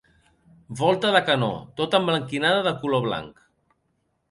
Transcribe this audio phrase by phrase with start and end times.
[0.79, 1.51] Volta de canó,
[1.81, 3.47] tota emblanquinada de color blanc.